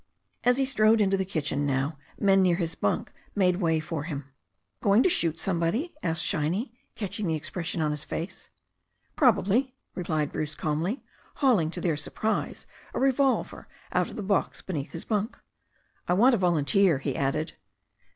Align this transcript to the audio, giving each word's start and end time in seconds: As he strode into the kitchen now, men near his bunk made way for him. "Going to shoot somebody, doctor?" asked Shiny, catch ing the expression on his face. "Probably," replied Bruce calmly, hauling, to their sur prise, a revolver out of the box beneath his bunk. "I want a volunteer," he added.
As 0.43 0.57
he 0.57 0.65
strode 0.65 0.99
into 0.99 1.15
the 1.15 1.23
kitchen 1.25 1.63
now, 1.63 1.99
men 2.19 2.41
near 2.41 2.55
his 2.55 2.73
bunk 2.73 3.13
made 3.35 3.57
way 3.57 3.79
for 3.79 4.05
him. 4.05 4.25
"Going 4.81 5.03
to 5.03 5.09
shoot 5.09 5.39
somebody, 5.39 5.89
doctor?" 5.89 6.07
asked 6.07 6.23
Shiny, 6.25 6.73
catch 6.95 7.19
ing 7.19 7.27
the 7.27 7.35
expression 7.35 7.83
on 7.83 7.91
his 7.91 8.03
face. 8.03 8.49
"Probably," 9.15 9.75
replied 9.93 10.31
Bruce 10.31 10.55
calmly, 10.55 11.03
hauling, 11.35 11.69
to 11.69 11.81
their 11.81 11.95
sur 11.97 12.09
prise, 12.09 12.65
a 12.95 12.99
revolver 12.99 13.67
out 13.91 14.09
of 14.09 14.15
the 14.15 14.23
box 14.23 14.63
beneath 14.63 14.91
his 14.93 15.05
bunk. 15.05 15.37
"I 16.07 16.13
want 16.15 16.33
a 16.33 16.39
volunteer," 16.39 16.97
he 16.97 17.15
added. 17.15 17.53